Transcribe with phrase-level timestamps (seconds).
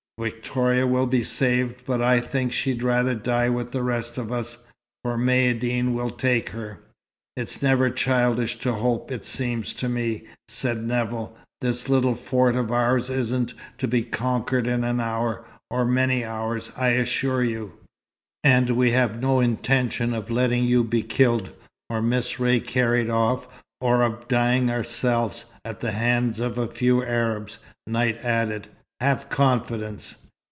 [0.19, 4.59] Victoria will be saved, but I think she'd rather die with the rest of us,
[5.03, 6.79] for Maïeddine will take her."
[7.35, 11.35] "It's never childish to hope, it seems to me," said Nevill.
[11.59, 16.71] "This little fort of ours isn't to be conquered in an hour, or many hours,
[16.77, 17.73] I assure you."
[18.43, 21.49] "And we have no intention of letting you be killed,
[21.89, 23.47] or Miss Ray carried off,
[23.79, 27.57] or of dying ourselves, at the hands of a few Arabs,"
[27.87, 28.67] Knight added.
[28.99, 30.17] "Have confidence."